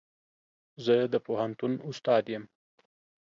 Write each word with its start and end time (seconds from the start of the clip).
زه 0.85 0.95
د 1.13 1.15
پوهنتون 1.25 1.73
استاد 1.89 2.23
يم. 2.33 2.43